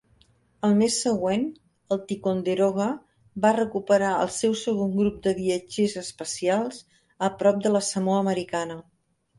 [0.67, 1.43] El mes següent,
[1.95, 2.87] el "Ticonderoga"
[3.45, 6.83] va recuperar el seu segon grup de viatgers espacials
[7.29, 8.83] a prop de la Samoa Americana.